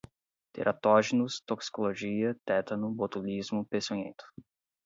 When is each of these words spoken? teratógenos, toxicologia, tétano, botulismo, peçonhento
teratógenos, 0.55 1.43
toxicologia, 1.45 2.35
tétano, 2.43 2.91
botulismo, 2.91 3.63
peçonhento 3.65 4.25